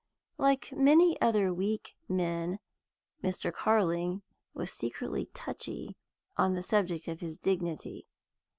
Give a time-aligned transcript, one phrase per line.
[0.39, 2.57] Like many other weak men,
[3.23, 3.53] Mr.
[3.53, 5.95] Carling was secretly touchy
[6.35, 8.07] on the subject of his dignity.